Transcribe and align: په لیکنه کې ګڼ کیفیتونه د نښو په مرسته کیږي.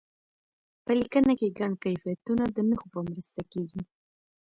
په 0.85 0.91
لیکنه 0.99 1.31
کې 1.39 1.55
ګڼ 1.59 1.71
کیفیتونه 1.83 2.43
د 2.55 2.57
نښو 2.69 2.87
په 2.93 2.99
مرسته 3.09 3.41
کیږي. 3.51 3.81